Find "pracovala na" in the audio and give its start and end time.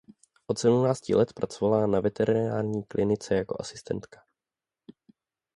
1.33-1.99